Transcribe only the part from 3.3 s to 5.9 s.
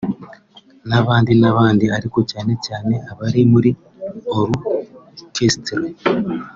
muri Orchestre